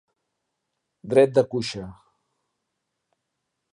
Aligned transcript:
Dret 1.13 1.35
de 1.35 1.43
cuixa. 1.53 1.85